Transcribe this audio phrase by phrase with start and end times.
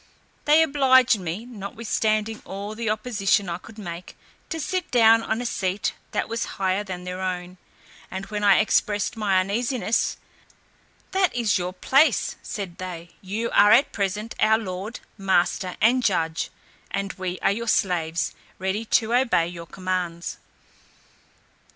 [0.45, 4.17] They obliged me, notwithstanding all the opposition I could make,
[4.49, 7.57] to sit down on a seat that was higher than their own;
[8.09, 10.17] and when I expressed my uneasiness,
[11.11, 16.49] "That is your place," said they, "you are at present our lord, master, and judge,
[16.89, 20.39] and we are your slaves, ready to obey your commands."